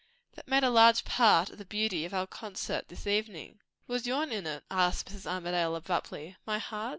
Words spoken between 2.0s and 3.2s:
of our concert this